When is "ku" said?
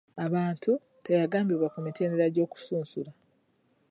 1.73-1.79